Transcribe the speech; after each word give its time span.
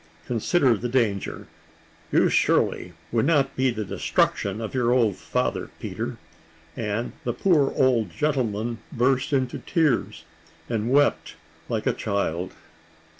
Consider 0.25 0.73
the 0.75 0.89
danger. 0.89 1.45
You 2.11 2.27
surely 2.27 2.93
would 3.11 3.27
not 3.27 3.55
be 3.55 3.69
the 3.69 3.85
destruction 3.85 4.59
of 4.59 4.73
your 4.73 5.13
father, 5.13 5.69
Peter;" 5.79 6.17
and 6.75 7.11
the 7.23 7.33
poor 7.33 7.71
old 7.75 8.09
gentleman 8.09 8.79
burst 8.91 9.31
into 9.31 9.59
tears, 9.59 10.23
and 10.67 10.89
wept 10.89 11.35
like 11.69 11.85
a 11.85 11.93
child. 11.93 12.53